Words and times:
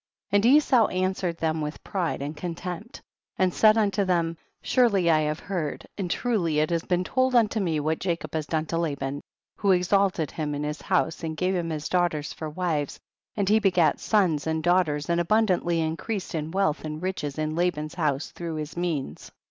9. 0.31 0.37
And 0.37 0.45
Esau 0.47 0.87
answered 0.87 1.37
thcni 1.37 1.61
with 1.61 1.83
pride 1.83 2.23
and 2.23 2.35
contem})t, 2.35 3.01
and 3.37 3.53
said 3.53 3.77
unto 3.77 4.03
them, 4.03 4.35
surely 4.63 5.11
I 5.11 5.19
have 5.19 5.39
heard 5.39 5.85
and 5.95 6.09
truly 6.09 6.57
it 6.57 6.71
lias 6.71 6.81
been 6.81 7.03
told 7.03 7.35
unto 7.35 7.59
me 7.59 7.79
what 7.79 7.99
Jacob 7.99 8.33
has 8.33 8.47
done 8.47 8.65
to 8.65 8.79
Laban, 8.79 9.21
who 9.57 9.73
exalted 9.73 10.31
him 10.31 10.55
in 10.55 10.63
his 10.63 10.81
house 10.81 11.23
and 11.23 11.37
gave 11.37 11.53
him 11.55 11.69
his 11.69 11.87
daugh 11.87 12.09
ters 12.09 12.33
for 12.33 12.49
wives, 12.49 12.99
and 13.35 13.47
he 13.47 13.59
begat 13.59 13.99
sons 13.99 14.47
and 14.47 14.63
daughters, 14.63 15.07
and 15.07 15.21
abundantly 15.21 15.79
increased 15.81 16.33
in 16.33 16.49
wealth 16.49 16.83
and 16.83 17.03
riches 17.03 17.37
in 17.37 17.53
Laban's 17.53 17.93
house 17.93 18.31
through 18.31 18.55
his 18.55 18.75
means. 18.75 19.31